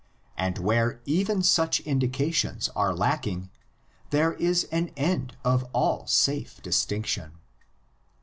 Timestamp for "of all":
5.45-6.07